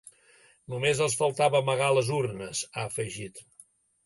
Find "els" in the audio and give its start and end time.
1.07-1.17